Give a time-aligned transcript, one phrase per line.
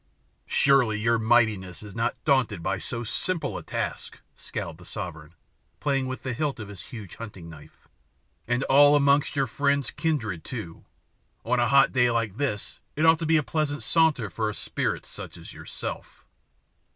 [0.47, 5.35] "Surely your mightiness is not daunted by so simple a task," scowled the sovereign,
[5.79, 7.87] playing with the hilt of his huge hunting knife,
[8.47, 10.85] "and all amongst your friends' kindred too.
[11.45, 14.55] On a hot day like this it ought to be a pleasant saunter for a
[14.55, 16.25] spirit such as yourself."